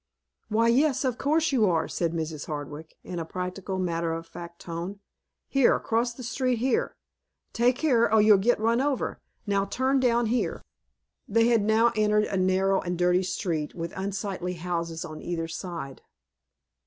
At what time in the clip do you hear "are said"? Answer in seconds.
1.69-2.11